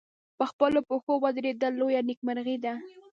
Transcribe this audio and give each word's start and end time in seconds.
په 0.37 0.43
خپلو 0.51 0.79
پښو 0.89 1.13
ودرېدل 1.23 1.71
لویه 1.79 2.01
نېکمرغي 2.09 2.57
ده. 2.63 2.73